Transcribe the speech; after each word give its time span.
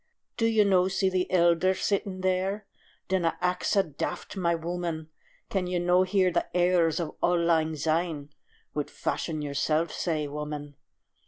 "Do 0.35 0.47
ye 0.47 0.63
no 0.63 0.87
see 0.87 1.11
the 1.11 1.29
elder 1.31 1.75
sitting 1.75 2.21
there? 2.21 2.65
Dinna 3.07 3.37
act 3.39 3.67
sae 3.67 3.83
daft, 3.83 4.35
my 4.35 4.55
wooman. 4.55 5.09
Can 5.51 5.67
ye 5.67 5.77
no 5.77 6.01
hear 6.01 6.31
the 6.31 6.47
airs 6.57 6.99
o' 6.99 7.17
auld 7.21 7.41
lang 7.41 7.75
syne 7.75 8.31
Wi'oot 8.73 8.89
fashin' 8.89 9.43
yersel' 9.43 9.89
sae, 9.89 10.27
wooman?" 10.27 10.75